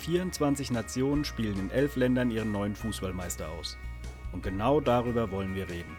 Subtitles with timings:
[0.00, 3.76] 24 Nationen spielen in elf Ländern ihren neuen Fußballmeister aus.
[4.32, 5.96] Und genau darüber wollen wir reden.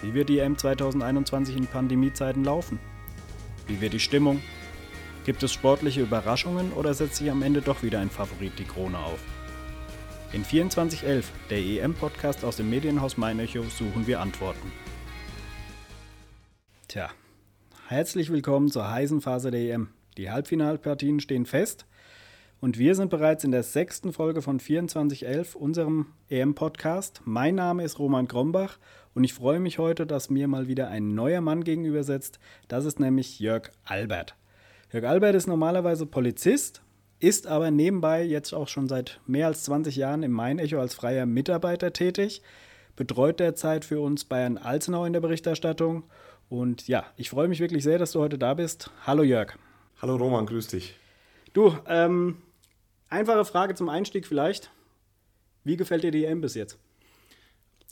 [0.00, 2.78] Wie wird die EM 2021 in Pandemiezeiten laufen?
[3.66, 4.40] Wie wird die Stimmung?
[5.24, 8.98] Gibt es sportliche Überraschungen oder setzt sich am Ende doch wieder ein Favorit die Krone
[8.98, 9.20] auf?
[10.32, 14.72] In 2411, der EM-Podcast aus dem Medienhaus Meinecho, suchen wir Antworten.
[16.88, 17.10] Tja,
[17.86, 19.88] herzlich willkommen zur heißen Phase der EM.
[20.16, 21.86] Die Halbfinalpartien stehen fest
[22.62, 27.20] und wir sind bereits in der sechsten Folge von 2411, unserem EM-Podcast.
[27.24, 28.78] Mein Name ist Roman Grombach
[29.14, 32.38] und ich freue mich heute, dass mir mal wieder ein neuer Mann gegenüber sitzt.
[32.68, 34.36] Das ist nämlich Jörg Albert.
[34.92, 36.82] Jörg Albert ist normalerweise Polizist,
[37.18, 41.26] ist aber nebenbei jetzt auch schon seit mehr als 20 Jahren im Main-Echo als freier
[41.26, 42.42] Mitarbeiter tätig,
[42.94, 46.04] betreut derzeit für uns Bayern Alzenau in der Berichterstattung.
[46.48, 48.92] Und ja, ich freue mich wirklich sehr, dass du heute da bist.
[49.04, 49.58] Hallo Jörg.
[50.00, 50.94] Hallo Roman, grüß dich.
[51.54, 52.36] Du, ähm,
[53.12, 54.70] Einfache Frage zum Einstieg vielleicht.
[55.64, 56.78] Wie gefällt dir die EM bis jetzt?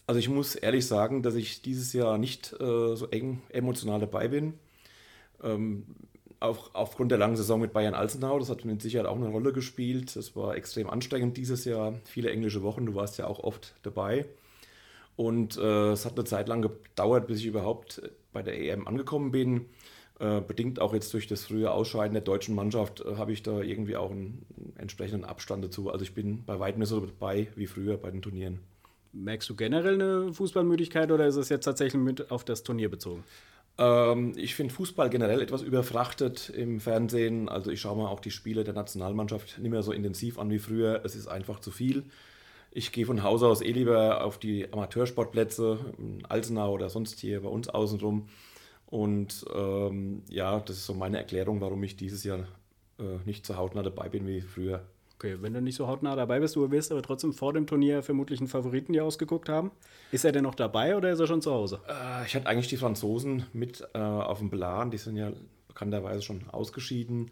[0.06, 4.28] Also ich muss ehrlich sagen, dass ich dieses Jahr nicht äh, so eng emotional dabei
[4.28, 4.54] bin.
[5.42, 5.84] Ähm,
[6.40, 9.52] auch aufgrund der langen Saison mit Bayern Alzenau, das hat mit Sicherheit auch eine Rolle
[9.52, 10.16] gespielt.
[10.16, 14.24] Es war extrem anstrengend dieses Jahr, viele englische Wochen, du warst ja auch oft dabei.
[15.16, 18.00] Und äh, es hat eine Zeit lang gedauert, bis ich überhaupt
[18.32, 19.66] bei der EM angekommen bin.
[20.20, 23.62] Äh, bedingt auch jetzt durch das frühe Ausscheiden der deutschen Mannschaft äh, habe ich da
[23.62, 24.44] irgendwie auch einen
[24.76, 25.90] entsprechenden Abstand dazu.
[25.90, 28.58] Also ich bin bei weitem nicht so dabei wie früher bei den Turnieren.
[29.14, 33.24] Merkst du generell eine Fußballmüdigkeit oder ist es jetzt tatsächlich mit auf das Turnier bezogen?
[33.78, 37.48] Ähm, ich finde Fußball generell etwas überfrachtet im Fernsehen.
[37.48, 40.58] Also ich schaue mir auch die Spiele der Nationalmannschaft nicht mehr so intensiv an wie
[40.58, 41.00] früher.
[41.02, 42.04] Es ist einfach zu viel.
[42.72, 47.40] Ich gehe von Haus aus eh lieber auf die Amateursportplätze, in Alsenau oder sonst hier
[47.40, 48.28] bei uns außenrum.
[48.90, 52.40] Und ähm, ja, das ist so meine Erklärung, warum ich dieses Jahr
[52.98, 54.82] äh, nicht so hautnah dabei bin wie früher.
[55.14, 58.02] Okay, wenn du nicht so hautnah dabei bist, du wirst aber trotzdem vor dem Turnier
[58.02, 59.70] vermutlich einen Favoriten dir ausgeguckt haben.
[60.12, 61.80] Ist er denn noch dabei oder ist er schon zu Hause?
[61.86, 65.30] Äh, ich hatte eigentlich die Franzosen mit äh, auf dem Plan, die sind ja
[65.68, 67.30] bekannterweise schon ausgeschieden.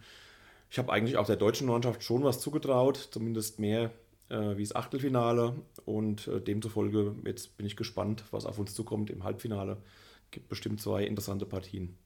[0.70, 3.90] Ich habe eigentlich auch der deutschen Mannschaft schon was zugetraut, zumindest mehr
[4.28, 5.54] äh, wie das Achtelfinale.
[5.86, 9.78] Und äh, demzufolge jetzt bin ich gespannt, was auf uns zukommt im Halbfinale
[10.30, 11.96] gibt bestimmt zwei interessante Partien.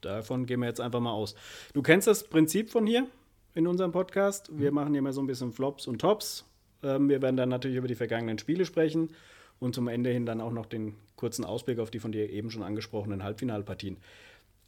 [0.00, 1.34] Davon gehen wir jetzt einfach mal aus.
[1.72, 3.06] Du kennst das Prinzip von hier
[3.54, 4.50] in unserem Podcast.
[4.52, 4.74] Wir mhm.
[4.74, 6.44] machen hier mal so ein bisschen Flops und Tops.
[6.82, 9.10] Ähm, wir werden dann natürlich über die vergangenen Spiele sprechen
[9.58, 12.50] und zum Ende hin dann auch noch den kurzen Ausblick auf die von dir eben
[12.50, 13.96] schon angesprochenen Halbfinalpartien.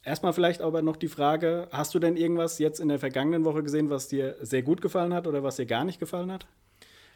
[0.02, 3.62] Erstmal vielleicht aber noch die Frage, hast du denn irgendwas jetzt in der vergangenen Woche
[3.62, 6.46] gesehen, was dir sehr gut gefallen hat oder was dir gar nicht gefallen hat?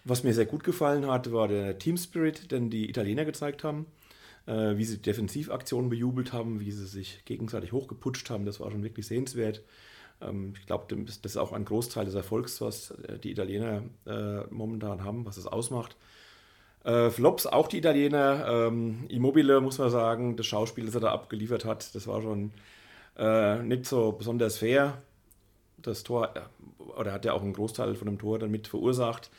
[0.05, 3.87] Was mir sehr gut gefallen hat, war der Team Spirit, den die Italiener gezeigt haben
[4.47, 8.45] äh, wie sie Defensivaktionen bejubelt haben, wie sie sich gegenseitig hochgeputscht haben.
[8.45, 9.63] Das war schon wirklich sehenswert.
[10.21, 14.45] Ähm, ich glaube, das ist auch ein Großteil des Erfolgs, was äh, die Italiener äh,
[14.51, 15.97] momentan haben, was es ausmacht.
[16.85, 18.47] Äh, Flops auch die Italiener.
[18.49, 22.53] Ähm, Immobile, muss man sagen, das Schauspiel, das er da abgeliefert hat, das war schon
[23.17, 25.01] äh, nicht so besonders fair.
[25.79, 29.31] Das Tor, äh, oder hat ja auch einen Großteil von dem Tor damit verursacht.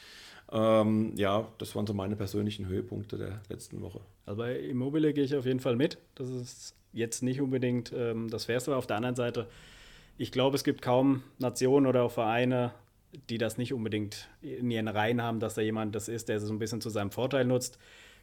[0.51, 4.01] Ähm, ja, das waren so meine persönlichen Höhepunkte der letzten Woche.
[4.25, 5.97] Also bei Immobile gehe ich auf jeden Fall mit.
[6.15, 9.47] Das ist jetzt nicht unbedingt ähm, das Fairste, aber auf der anderen Seite,
[10.17, 12.71] ich glaube, es gibt kaum Nationen oder auch Vereine,
[13.29, 16.53] die das nicht unbedingt in ihren Reihen haben, dass da jemand das ist, der so
[16.53, 17.77] ein bisschen zu seinem Vorteil nutzt.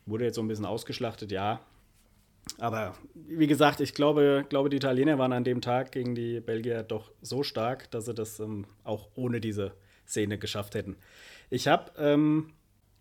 [0.07, 1.61] Wurde jetzt so ein bisschen ausgeschlachtet, ja.
[2.59, 6.83] Aber wie gesagt, ich glaube, glaube, die Italiener waren an dem Tag gegen die Belgier
[6.83, 9.73] doch so stark, dass sie das ähm, auch ohne diese
[10.07, 10.97] Szene geschafft hätten.
[11.51, 12.53] Ich habe ähm,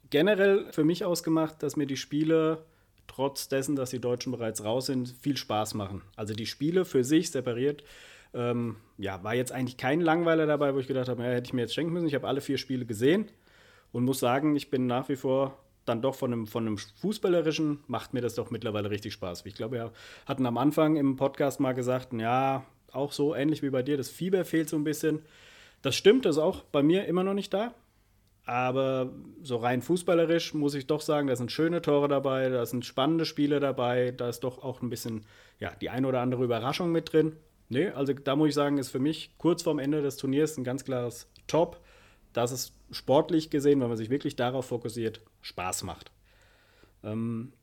[0.10, 2.66] generell für mich ausgemacht, dass mir die Spiele,
[3.08, 6.02] trotz dessen, dass die Deutschen bereits raus sind, viel Spaß machen.
[6.16, 7.84] Also die Spiele für sich separiert,
[8.34, 11.54] ähm, ja, war jetzt eigentlich kein Langweiler dabei, wo ich gedacht habe, ja, hätte ich
[11.54, 12.08] mir jetzt schenken müssen.
[12.08, 13.26] Ich habe alle vier Spiele gesehen
[13.92, 17.80] und muss sagen, ich bin nach wie vor dann doch von einem, von einem Fußballerischen,
[17.88, 19.46] macht mir das doch mittlerweile richtig Spaß.
[19.46, 19.92] Ich glaube, wir
[20.28, 24.10] hatten am Anfang im Podcast mal gesagt, ja, auch so ähnlich wie bei dir, das
[24.10, 25.24] Fieber fehlt so ein bisschen.
[25.81, 27.74] Das stimmt, das ist auch bei mir immer noch nicht da.
[28.50, 29.13] Aber
[29.44, 33.25] so rein fußballerisch muss ich doch sagen, da sind schöne Tore dabei, da sind spannende
[33.25, 35.24] Spiele dabei, da ist doch auch ein bisschen,
[35.60, 37.36] ja, die eine oder andere Überraschung mit drin.
[37.68, 40.63] Nee, also da muss ich sagen, ist für mich kurz vorm Ende des Turniers ein
[40.63, 41.80] ganz klares Top,
[42.34, 46.12] dass es sportlich gesehen, wenn man sich wirklich darauf fokussiert, Spaß macht.
[47.04, 47.54] Ähm,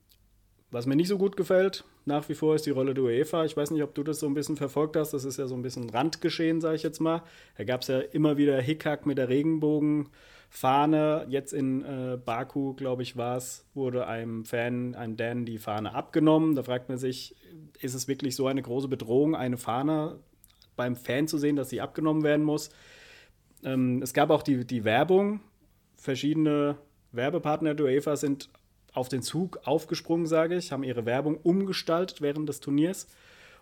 [0.70, 3.44] was mir nicht so gut gefällt, nach wie vor ist die Rolle der UEFA.
[3.44, 5.12] Ich weiß nicht, ob du das so ein bisschen verfolgt hast.
[5.12, 7.22] Das ist ja so ein bisschen Randgeschehen, sage ich jetzt mal.
[7.58, 10.08] Da gab es ja immer wieder Hickhack mit der Regenbogen.
[10.48, 11.26] Fahne.
[11.28, 15.94] Jetzt in äh, Baku, glaube ich, war es, wurde einem Fan, einem Dan, die Fahne
[15.94, 16.54] abgenommen.
[16.54, 17.34] Da fragt man sich,
[17.80, 20.20] ist es wirklich so eine große Bedrohung, eine Fahne
[20.76, 22.70] beim Fan zu sehen, dass sie abgenommen werden muss?
[23.64, 25.40] Ähm, es gab auch die, die Werbung.
[25.96, 26.76] Verschiedene
[27.10, 28.48] Werbepartner der UEFA sind
[28.96, 33.08] auf den Zug aufgesprungen, sage ich, haben ihre Werbung umgestaltet während des Turniers.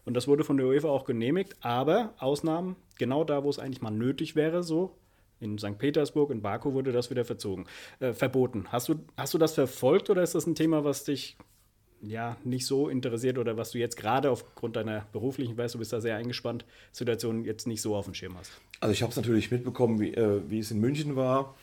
[0.04, 1.56] Und das wurde von der UEFA auch genehmigt.
[1.60, 4.96] Aber Ausnahmen, genau da, wo es eigentlich mal nötig wäre, so
[5.40, 5.78] in St.
[5.78, 7.66] Petersburg, in Baku wurde das wieder verzogen,
[8.00, 8.66] äh, verboten.
[8.70, 11.36] Hast du, hast du das verfolgt oder ist das ein Thema, was dich
[12.00, 15.92] ja nicht so interessiert oder was du jetzt gerade aufgrund deiner beruflichen, weißt du bist
[15.92, 18.52] da sehr eingespannt, Situation jetzt nicht so auf dem Schirm hast?
[18.80, 21.56] Also ich habe es natürlich mitbekommen, wie, äh, wie es in München war.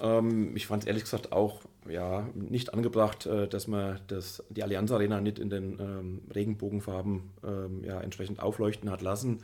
[0.00, 4.62] Ähm, ich fand es ehrlich gesagt auch ja, nicht angebracht, äh, dass man das, die
[4.62, 9.42] Allianz Arena nicht in den ähm, Regenbogenfarben ähm, ja, entsprechend aufleuchten hat lassen.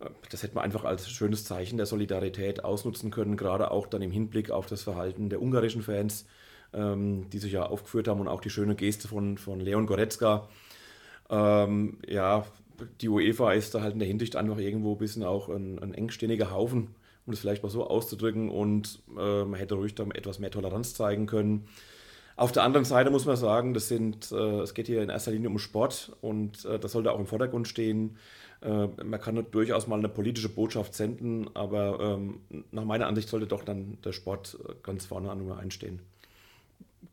[0.00, 4.02] Äh, das hätte man einfach als schönes Zeichen der Solidarität ausnutzen können, gerade auch dann
[4.02, 6.26] im Hinblick auf das Verhalten der ungarischen Fans,
[6.72, 10.48] ähm, die sich ja aufgeführt haben und auch die schöne Geste von, von Leon Goretzka.
[11.28, 12.44] Ähm, ja,
[13.00, 15.94] die UEFA ist da halt in der Hinsicht einfach irgendwo ein bisschen auch ein, ein
[15.94, 16.94] engständiger Haufen
[17.26, 18.50] um es vielleicht mal so auszudrücken.
[18.50, 21.66] Und äh, man hätte ruhig da etwas mehr Toleranz zeigen können.
[22.36, 25.32] Auf der anderen Seite muss man sagen, das sind, äh, es geht hier in erster
[25.32, 28.16] Linie um Sport und äh, das sollte auch im Vordergrund stehen.
[28.62, 32.40] Äh, man kann durchaus mal eine politische Botschaft senden, aber ähm,
[32.70, 36.00] nach meiner Ansicht sollte doch dann der Sport äh, ganz vorne an Nummer einstehen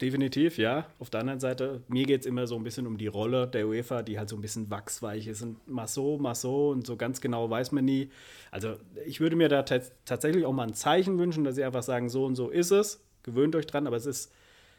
[0.01, 0.85] definitiv, ja.
[0.99, 3.67] Auf der anderen Seite, mir geht es immer so ein bisschen um die Rolle der
[3.67, 6.95] UEFA, die halt so ein bisschen wachsweich ist und mal so, mal so und so
[6.95, 8.09] ganz genau weiß man nie.
[8.51, 8.75] Also
[9.05, 12.25] ich würde mir da tatsächlich auch mal ein Zeichen wünschen, dass sie einfach sagen, so
[12.25, 14.31] und so ist es, gewöhnt euch dran, aber es ist,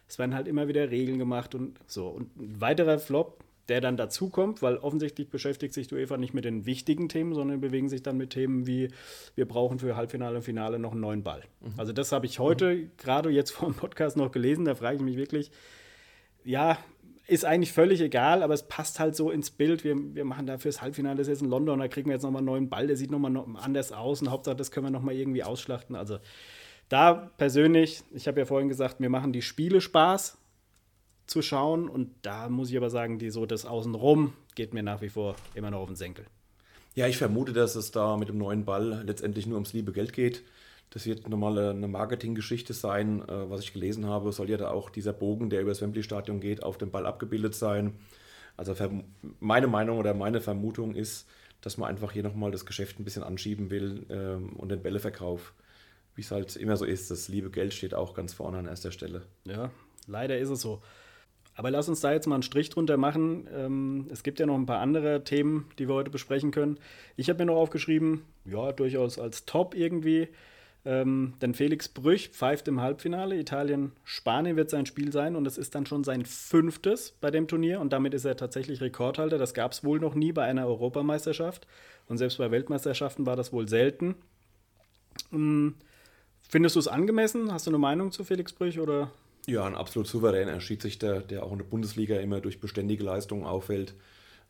[0.09, 2.09] es werden halt immer wieder Regeln gemacht und so.
[2.09, 6.45] Und ein weiterer Flop, der dann dazukommt, weil offensichtlich beschäftigt sich die UEFA nicht mit
[6.45, 8.89] den wichtigen Themen, sondern bewegen sich dann mit Themen wie,
[9.37, 11.43] wir brauchen für Halbfinale und Finale noch einen neuen Ball.
[11.61, 11.75] Mhm.
[11.79, 12.91] Also das habe ich heute mhm.
[12.99, 15.51] gerade jetzt vor dem Podcast noch gelesen, da frage ich mich wirklich,
[16.45, 16.79] ja,
[17.27, 19.85] ist eigentlich völlig egal, aber es passt halt so ins Bild.
[19.85, 22.25] Wir, wir machen da fürs Halbfinale, das ist jetzt in London, da kriegen wir jetzt
[22.25, 24.91] nochmal einen neuen Ball, der sieht nochmal noch anders aus und Hauptsache, das können wir
[24.91, 25.95] nochmal irgendwie ausschlachten.
[25.95, 26.19] Also
[26.89, 30.40] da persönlich, ich habe ja vorhin gesagt, mir machen die Spiele Spaß,
[31.31, 31.89] zu schauen.
[31.89, 35.37] Und da muss ich aber sagen, die so das Außenrum geht mir nach wie vor
[35.55, 36.27] immer noch auf den Senkel.
[36.95, 40.13] Ja, ich vermute, dass es da mit dem neuen Ball letztendlich nur ums liebe Geld
[40.13, 40.43] geht.
[40.91, 43.23] Das wird nochmal eine Marketinggeschichte sein.
[43.23, 46.41] Äh, was ich gelesen habe, soll ja da auch dieser Bogen, der über das Wembley-Stadion
[46.41, 47.95] geht, auf dem Ball abgebildet sein.
[48.57, 48.75] Also
[49.39, 51.29] meine Meinung oder meine Vermutung ist,
[51.61, 55.55] dass man einfach hier nochmal das Geschäft ein bisschen anschieben will ähm, und den Bälleverkauf.
[56.17, 58.91] Wie es halt immer so ist, das liebe Geld steht auch ganz vorne an erster
[58.91, 59.23] Stelle.
[59.45, 59.71] Ja,
[60.09, 60.83] leider ist es so.
[61.61, 63.47] Aber lass uns da jetzt mal einen Strich drunter machen.
[63.55, 66.79] Ähm, es gibt ja noch ein paar andere Themen, die wir heute besprechen können.
[67.19, 70.29] Ich habe mir noch aufgeschrieben, ja, durchaus als Top irgendwie.
[70.87, 73.39] Ähm, denn Felix Brüch pfeift im Halbfinale.
[73.39, 77.81] Italien-Spanien wird sein Spiel sein und es ist dann schon sein fünftes bei dem Turnier
[77.81, 79.37] und damit ist er tatsächlich Rekordhalter.
[79.37, 81.67] Das gab es wohl noch nie bei einer Europameisterschaft
[82.09, 84.15] und selbst bei Weltmeisterschaften war das wohl selten.
[85.31, 85.75] Ähm,
[86.41, 87.53] findest du es angemessen?
[87.53, 89.11] Hast du eine Meinung zu Felix Brüch oder
[89.47, 93.95] ja, ein absolut souveräner Schiedsrichter, der auch in der Bundesliga immer durch beständige Leistungen auffällt.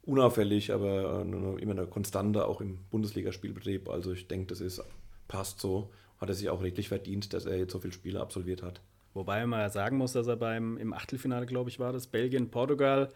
[0.03, 3.89] Unauffällig, aber äh, immer eine Konstante auch im Bundesligaspielbetrieb.
[3.89, 4.83] Also ich denke, das ist,
[5.29, 5.91] passt so.
[6.21, 8.81] Hat er sich auch redlich verdient, dass er jetzt so viele Spiele absolviert hat.
[9.15, 12.51] Wobei man ja sagen muss, dass er beim im Achtelfinale, glaube ich, war das, Belgien,
[12.51, 13.09] Portugal,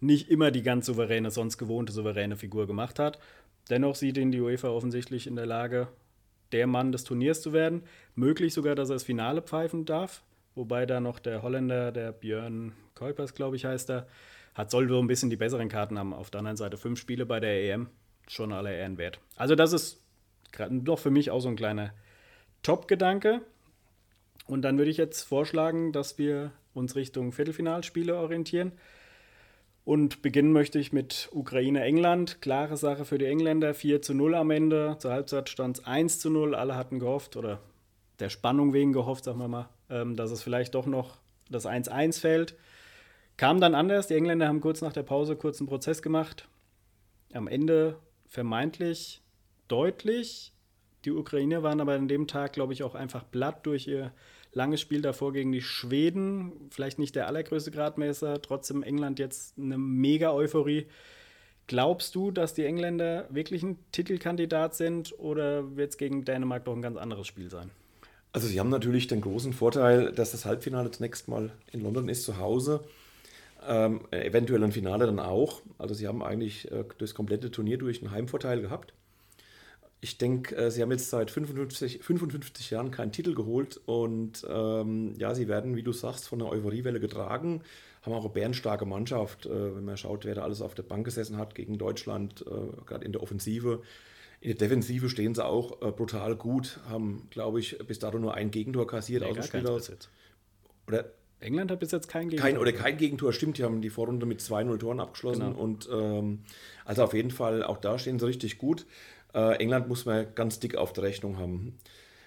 [0.00, 3.18] nicht immer die ganz souveräne, sonst gewohnte souveräne Figur gemacht hat.
[3.70, 5.88] Dennoch sieht ihn die UEFA offensichtlich in der Lage,
[6.52, 7.82] der Mann des Turniers zu werden.
[8.14, 10.22] Möglich sogar, dass er das Finale pfeifen darf
[10.58, 14.06] wobei da noch der Holländer, der Björn Kuipers, glaube ich, heißt er,
[14.54, 16.12] hat, soll so ein bisschen die besseren Karten haben.
[16.12, 17.86] Auf der anderen Seite fünf Spiele bei der EM,
[18.26, 19.20] schon aller Ehren wert.
[19.36, 20.02] Also das ist
[20.52, 21.92] doch für mich auch so ein kleiner
[22.62, 23.40] Top-Gedanke.
[24.46, 28.72] Und dann würde ich jetzt vorschlagen, dass wir uns Richtung Viertelfinalspiele orientieren.
[29.84, 32.42] Und beginnen möchte ich mit Ukraine-England.
[32.42, 34.96] Klare Sache für die Engländer, 4 zu 0 am Ende.
[34.98, 36.54] Zur Halbzeit stand es 1 zu 0.
[36.54, 37.60] Alle hatten gehofft, oder
[38.18, 41.18] der Spannung wegen gehofft, sagen wir mal, ähm, dass es vielleicht doch noch
[41.50, 42.54] das 1-1 fällt.
[43.36, 44.08] Kam dann anders.
[44.08, 46.48] Die Engländer haben kurz nach der Pause kurz einen Prozess gemacht.
[47.32, 49.22] Am Ende vermeintlich
[49.68, 50.52] deutlich.
[51.04, 54.12] Die Ukrainer waren aber an dem Tag, glaube ich, auch einfach platt durch ihr
[54.52, 56.52] langes Spiel davor gegen die Schweden.
[56.70, 60.86] Vielleicht nicht der allergrößte Gradmesser, trotzdem England jetzt eine mega Euphorie.
[61.68, 66.74] Glaubst du, dass die Engländer wirklich ein Titelkandidat sind oder wird es gegen Dänemark doch
[66.74, 67.70] ein ganz anderes Spiel sein?
[68.32, 72.24] Also sie haben natürlich den großen Vorteil, dass das Halbfinale zunächst mal in London ist,
[72.24, 72.84] zu Hause.
[73.66, 75.62] Ähm, eventuell ein Finale dann auch.
[75.78, 78.92] Also sie haben eigentlich äh, das komplette Turnier durch einen Heimvorteil gehabt.
[80.00, 85.14] Ich denke, äh, sie haben jetzt seit 55, 55 Jahren keinen Titel geholt und ähm,
[85.18, 87.62] ja, sie werden, wie du sagst, von der Euphoriewelle getragen.
[88.02, 91.04] Haben auch eine bärenstarke Mannschaft, äh, wenn man schaut, wer da alles auf der Bank
[91.04, 93.82] gesessen hat gegen Deutschland, äh, gerade in der Offensive
[94.40, 98.34] In der Defensive stehen sie auch äh, brutal gut, haben, glaube ich, bis dato nur
[98.34, 99.90] ein Gegentor kassiert nee, aus dem Spiel aus.
[100.86, 102.50] Oder England hat bis jetzt kein Gegentor.
[102.50, 103.58] Kein, oder kein Gegentor, stimmt.
[103.58, 105.52] Die haben die Vorrunde mit 2-0 Toren abgeschlossen.
[105.52, 105.58] Genau.
[105.58, 106.40] Und ähm,
[106.84, 108.86] also auf jeden Fall, auch da stehen sie richtig gut.
[109.34, 111.78] Äh, England muss man ganz dick auf der Rechnung haben.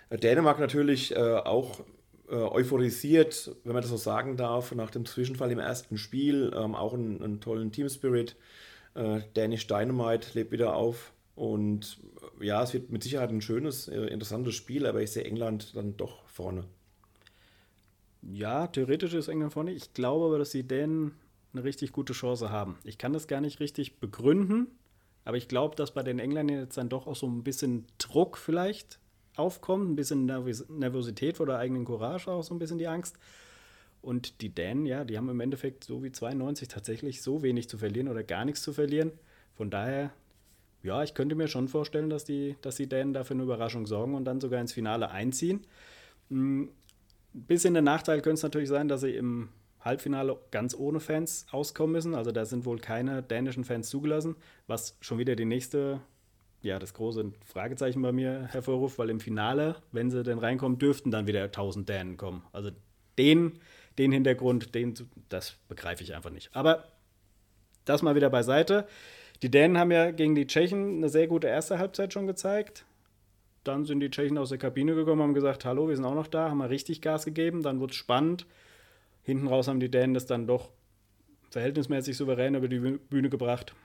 [0.09, 1.81] Äh, Dänemark natürlich äh, auch
[2.29, 6.51] äh, euphorisiert, wenn man das so sagen darf, nach dem Zwischenfall im ersten Spiel.
[6.55, 8.37] Ähm, auch einen, einen, tollen Team-Spirit.
[8.95, 11.11] Äh, Danish Dynamite lebt wieder auf.
[11.35, 11.99] Und
[12.39, 15.97] äh, ja, es wird mit Sicherheit ein schönes, interessantes Spiel, aber ich sehe England dann
[15.97, 16.65] doch vorne.
[18.21, 19.71] Ja, theoretisch ist England vorne.
[19.71, 21.13] Ich glaube aber, dass die Dänen
[21.53, 22.77] eine richtig gute Chance haben.
[22.83, 24.67] Ich kann das gar nicht richtig begründen,
[25.25, 28.37] aber ich glaube, dass bei den Engländern jetzt dann doch auch so ein bisschen Druck
[28.37, 28.99] vielleicht
[29.35, 33.17] aufkommt, ein bisschen Nervosität vor der eigenen Courage, auch so ein bisschen die Angst.
[34.01, 37.77] Und die Dänen, ja, die haben im Endeffekt so wie 92 tatsächlich so wenig zu
[37.77, 39.11] verlieren oder gar nichts zu verlieren.
[39.55, 40.11] Von daher,
[40.83, 44.15] ja, ich könnte mir schon vorstellen, dass die, dass die Dänen dafür eine Überraschung sorgen
[44.15, 45.61] und dann sogar ins Finale einziehen.
[46.29, 46.69] Ein hm,
[47.33, 49.49] bisschen der Nachteil könnte es natürlich sein, dass sie im
[49.81, 52.15] Halbfinale ganz ohne Fans auskommen müssen.
[52.15, 54.35] Also da sind wohl keine dänischen Fans zugelassen,
[54.67, 56.01] was schon wieder die nächste
[56.61, 61.11] ja, das große Fragezeichen bei mir hervorruft, weil im Finale, wenn sie denn reinkommen, dürften
[61.11, 62.43] dann wieder 1000 Dänen kommen.
[62.51, 62.69] Also
[63.17, 63.59] den,
[63.97, 64.93] den Hintergrund, den,
[65.29, 66.55] das begreife ich einfach nicht.
[66.55, 66.83] Aber
[67.85, 68.87] das mal wieder beiseite.
[69.43, 72.85] Die Dänen haben ja gegen die Tschechen eine sehr gute erste Halbzeit schon gezeigt.
[73.63, 76.27] Dann sind die Tschechen aus der Kabine gekommen, haben gesagt, hallo, wir sind auch noch
[76.27, 77.63] da, haben mal richtig Gas gegeben.
[77.63, 78.45] Dann wurde es spannend.
[79.23, 80.69] Hinten raus haben die Dänen das dann doch
[81.49, 83.75] verhältnismäßig souverän über die Bühne gebracht.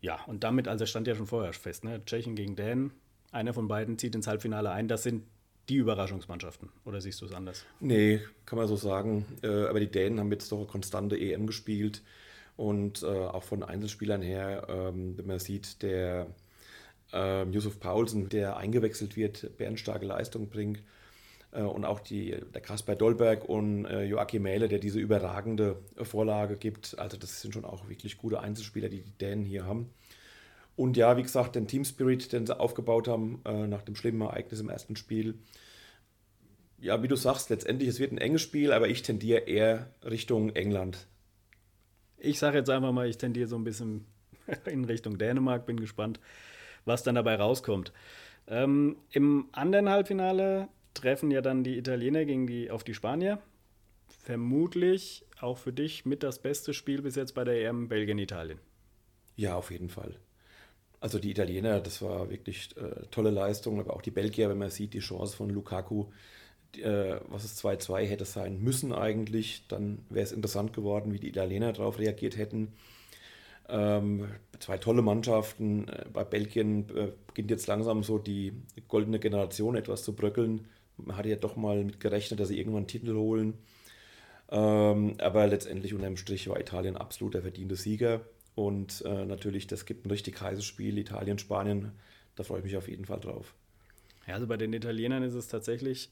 [0.00, 2.04] Ja, und damit, also stand ja schon vorher fest, ne?
[2.04, 2.92] Tschechien gegen Dänen,
[3.32, 4.86] einer von beiden zieht ins Halbfinale ein.
[4.86, 5.24] Das sind
[5.68, 6.70] die Überraschungsmannschaften.
[6.84, 7.64] Oder siehst du es anders?
[7.80, 9.26] Nee, kann man so sagen.
[9.42, 12.02] Äh, aber die Dänen haben jetzt doch eine konstante EM gespielt.
[12.58, 16.26] Und äh, auch von Einzelspielern her, ähm, wenn man sieht, der
[17.12, 20.82] äh, Yusuf Paulsen, der eingewechselt wird, bärenstarke Leistung bringt.
[21.52, 26.56] Äh, und auch die, der Kasper Dolberg und äh, Joachim Mähle, der diese überragende Vorlage
[26.56, 26.98] gibt.
[26.98, 29.90] Also das sind schon auch wirklich gute Einzelspieler, die die Dänen hier haben.
[30.74, 34.22] Und ja, wie gesagt, den Team Spirit, den sie aufgebaut haben äh, nach dem schlimmen
[34.22, 35.38] Ereignis im ersten Spiel.
[36.80, 40.50] Ja, wie du sagst, letztendlich, es wird ein enges Spiel, aber ich tendiere eher Richtung
[40.50, 41.06] England.
[42.18, 44.04] Ich sage jetzt einfach mal, ich tendiere so ein bisschen
[44.66, 46.20] in Richtung Dänemark, bin gespannt,
[46.84, 47.92] was dann dabei rauskommt.
[48.46, 53.38] Ähm, Im anderen Halbfinale treffen ja dann die Italiener gegen die, auf die Spanier.
[54.08, 58.58] Vermutlich auch für dich mit das beste Spiel bis jetzt bei der EM Belgien-Italien.
[59.36, 60.16] Ja, auf jeden Fall.
[61.00, 64.70] Also die Italiener, das war wirklich äh, tolle Leistung, aber auch die Belgier, wenn man
[64.70, 66.06] sieht, die Chance von Lukaku,
[66.76, 71.28] äh, was es 2-2 hätte sein müssen eigentlich, dann wäre es interessant geworden, wie die
[71.28, 72.72] Italiener darauf reagiert hätten.
[73.68, 74.28] Ähm,
[74.60, 75.88] zwei tolle Mannschaften.
[75.88, 78.52] Äh, bei Belgien äh, beginnt jetzt langsam so die
[78.88, 80.66] goldene Generation etwas zu bröckeln.
[80.96, 83.54] Man hatte ja doch mal mit gerechnet, dass sie irgendwann einen Titel holen.
[84.50, 88.22] Ähm, aber letztendlich unterm Strich war Italien absolut der verdiente Sieger.
[88.54, 91.92] Und äh, natürlich, das gibt ein richtig heißes Spiel, Italien, Spanien.
[92.34, 93.54] Da freue ich mich auf jeden Fall drauf.
[94.26, 96.10] Ja, also bei den Italienern ist es tatsächlich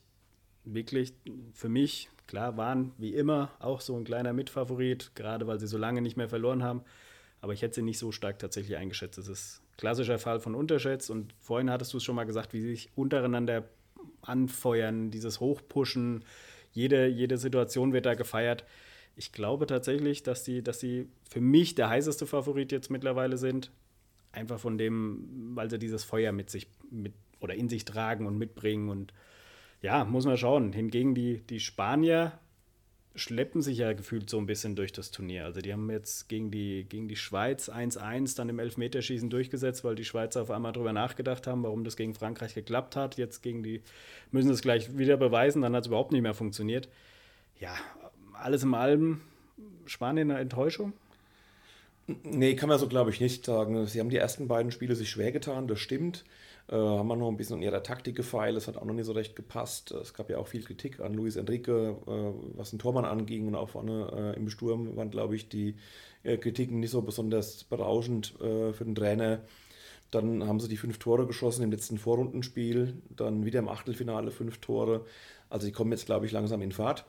[0.67, 1.15] wirklich
[1.55, 5.79] für mich, klar, waren wie immer auch so ein kleiner Mitfavorit, gerade weil sie so
[5.79, 6.83] lange nicht mehr verloren haben.
[7.41, 9.19] Aber ich hätte sie nicht so stark tatsächlich eingeschätzt.
[9.19, 11.11] Es ist klassischer Fall von Unterschätzt.
[11.11, 13.69] Und vorhin hattest du es schon mal gesagt, wie sie sich untereinander
[14.23, 16.25] Anfeuern, dieses Hochpushen,
[16.73, 18.65] jede, jede Situation wird da gefeiert.
[19.15, 23.71] Ich glaube tatsächlich, dass sie, dass sie für mich der heißeste Favorit jetzt mittlerweile sind.
[24.33, 28.37] Einfach von dem, weil sie dieses Feuer mit sich mit oder in sich tragen und
[28.37, 28.89] mitbringen.
[28.89, 29.13] Und
[29.83, 30.73] ja, muss man schauen.
[30.73, 32.39] Hingegen die, die Spanier
[33.17, 35.45] schleppen sich ja gefühlt so ein bisschen durch das Turnier.
[35.47, 39.95] Also die haben jetzt gegen die, gegen die Schweiz 1-1 dann im Elfmeterschießen durchgesetzt, weil
[39.95, 43.17] die Schweizer auf einmal darüber nachgedacht haben, warum das gegen Frankreich geklappt hat.
[43.17, 43.83] Jetzt gegen die
[44.31, 46.89] müssen es gleich wieder beweisen, dann hat es überhaupt nicht mehr funktioniert.
[47.59, 47.75] Ja,
[48.35, 49.23] alles im allem
[49.87, 50.93] Spanien eine Enttäuschung?
[52.07, 53.87] Nee, kann man so glaube ich nicht sagen.
[53.87, 56.25] Sie haben die ersten beiden Spiele sich schwer getan, das stimmt.
[56.69, 58.57] Äh, haben wir noch ein bisschen an ihrer Taktik gefeilt.
[58.57, 59.93] Das hat auch noch nicht so recht gepasst.
[59.93, 63.47] Es gab ja auch viel Kritik an Luis Enrique, äh, was den Tormann anging.
[63.47, 65.77] Und auch vorne äh, im Sturm waren, glaube ich, die
[66.25, 69.43] äh, Kritiken nicht so besonders berauschend äh, für den Trainer.
[70.11, 72.95] Dann haben sie die fünf Tore geschossen im letzten Vorrundenspiel.
[73.11, 75.05] Dann wieder im Achtelfinale fünf Tore.
[75.51, 77.05] Also die kommen jetzt, glaube ich, langsam in Fahrt.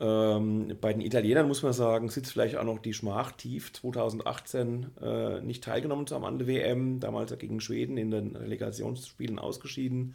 [0.00, 3.72] Ähm, bei den Italienern muss man sagen, sitzt vielleicht auch noch die Schmach tief.
[3.72, 9.38] 2018 äh, nicht teilgenommen zu haben an der WM, damals gegen Schweden in den Relegationsspielen
[9.38, 10.14] ausgeschieden.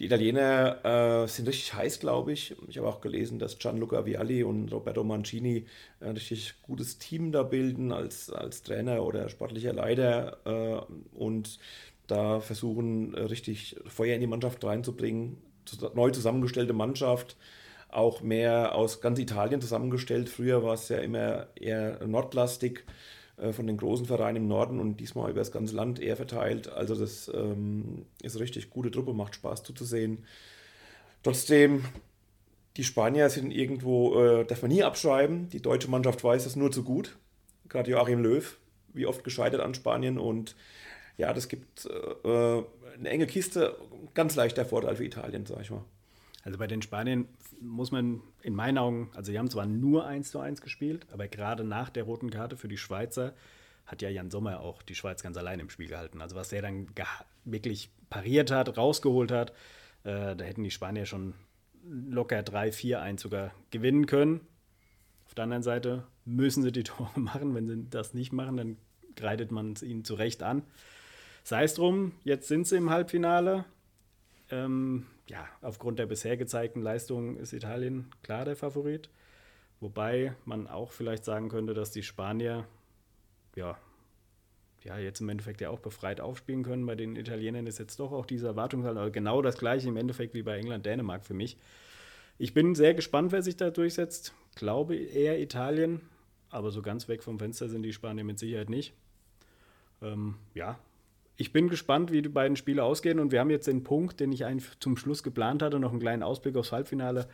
[0.00, 0.84] Die Italiener
[1.24, 2.56] äh, sind richtig heiß, glaube ich.
[2.66, 5.66] Ich habe auch gelesen, dass Gianluca Vialli und Roberto Mancini
[6.00, 11.60] ein richtig gutes Team da bilden als, als Trainer oder sportlicher Leiter äh, und
[12.08, 15.38] da versuchen, richtig Feuer in die Mannschaft reinzubringen.
[15.94, 17.36] Neu zusammengestellte Mannschaft,
[17.94, 20.28] auch mehr aus ganz Italien zusammengestellt.
[20.28, 22.84] Früher war es ja immer eher nordlastig
[23.36, 26.68] äh, von den großen Vereinen im Norden und diesmal über das ganze Land eher verteilt.
[26.68, 30.24] Also das ähm, ist eine richtig gute Truppe, macht Spaß zuzusehen.
[31.22, 31.84] Trotzdem,
[32.76, 35.48] die Spanier sind irgendwo, äh, darf man nie abschreiben.
[35.48, 37.16] Die deutsche Mannschaft weiß es nur zu gut.
[37.68, 38.56] Gerade Joachim Löw,
[38.92, 40.54] wie oft gescheitert an Spanien und
[41.16, 42.62] ja, das gibt äh,
[42.98, 43.76] eine enge Kiste,
[44.14, 45.84] ganz leichter Vorteil für Italien, sag ich mal.
[46.44, 47.26] Also bei den Spaniern
[47.60, 51.26] muss man in meinen Augen, also sie haben zwar nur 1 zu 1 gespielt, aber
[51.26, 53.34] gerade nach der roten Karte für die Schweizer
[53.86, 56.20] hat ja Jan Sommer auch die Schweiz ganz allein im Spiel gehalten.
[56.20, 56.86] Also was er dann
[57.44, 59.50] wirklich pariert hat, rausgeholt hat,
[60.04, 61.34] äh, da hätten die Spanier schon
[61.82, 64.40] locker 3-4-1 sogar gewinnen können.
[65.26, 67.54] Auf der anderen Seite müssen sie die Tore machen.
[67.54, 68.76] Wenn sie das nicht machen, dann
[69.16, 70.62] greitet man es ihnen zu Recht an.
[71.42, 73.64] Sei es drum, jetzt sind sie im Halbfinale.
[74.50, 79.08] Ähm, ja, aufgrund der bisher gezeigten Leistungen ist Italien klar der Favorit.
[79.80, 82.66] Wobei man auch vielleicht sagen könnte, dass die Spanier
[83.56, 83.76] ja,
[84.82, 86.86] ja jetzt im Endeffekt ja auch befreit aufspielen können.
[86.86, 90.42] Bei den Italienern ist jetzt doch auch diese Erwartungshaltung genau das gleiche im Endeffekt wie
[90.42, 91.56] bei England, Dänemark für mich.
[92.38, 94.34] Ich bin sehr gespannt, wer sich da durchsetzt.
[94.56, 96.00] Glaube eher Italien,
[96.50, 98.92] aber so ganz weg vom Fenster sind die Spanier mit Sicherheit nicht.
[100.02, 100.78] Ähm, ja,
[101.36, 103.18] ich bin gespannt, wie die beiden Spiele ausgehen.
[103.18, 106.00] Und wir haben jetzt den Punkt, den ich eigentlich zum Schluss geplant hatte, noch einen
[106.00, 107.28] kleinen Ausblick aufs Halbfinale,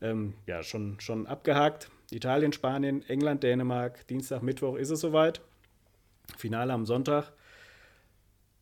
[0.00, 1.90] ähm, ja, schon, schon abgehakt.
[2.10, 4.06] Italien, Spanien, England, Dänemark.
[4.06, 5.40] Dienstag, Mittwoch ist es soweit.
[6.36, 7.32] Finale am Sonntag.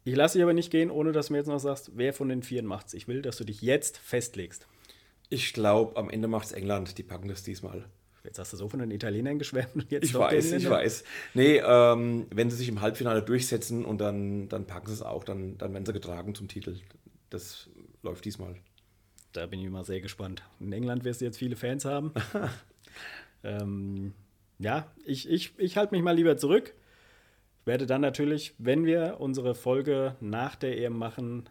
[0.05, 2.29] Ich lasse dich aber nicht gehen, ohne dass du mir jetzt noch sagst, wer von
[2.29, 2.95] den Vieren macht's.
[2.95, 4.69] Ich will, dass du dich jetzt festlegst.
[5.29, 6.97] Ich glaube, am Ende macht es England.
[6.97, 7.85] Die packen das diesmal.
[8.27, 11.05] Jetzt hast du so von den Italienern geschwärmt und jetzt Ich weiß, ich weiß.
[11.35, 15.23] Nee, ähm, wenn sie sich im Halbfinale durchsetzen und dann, dann packen sie es auch,
[15.23, 16.77] dann, dann werden sie getragen zum Titel.
[17.31, 17.71] Das
[18.03, 18.57] läuft diesmal.
[19.33, 20.43] Da bin ich mal sehr gespannt.
[20.59, 22.13] In England wirst du jetzt viele Fans haben.
[23.45, 24.13] ähm,
[24.59, 26.75] ja, ich, ich, ich halte mich mal lieber zurück.
[27.61, 31.49] Ich werde dann natürlich, wenn wir unsere Folge nach der EM machen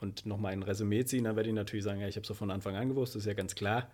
[0.00, 2.50] und nochmal ein Resümee ziehen, dann werde ich natürlich sagen, ja, ich habe es von
[2.50, 3.90] Anfang an gewusst, das ist ja ganz klar.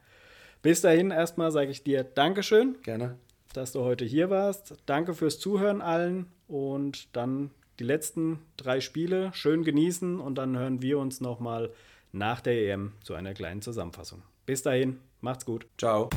[0.63, 2.77] Bis dahin erstmal sage ich dir Dankeschön.
[2.83, 3.17] Gerne.
[3.53, 4.75] Dass du heute hier warst.
[4.87, 10.83] Danke fürs Zuhören allen und dann die letzten drei Spiele schön genießen und dann hören
[10.83, 11.71] wir uns nochmal
[12.13, 14.23] nach der EM zu einer kleinen Zusammenfassung.
[14.47, 15.67] Bis dahin, macht's gut.
[15.79, 16.11] Ciao.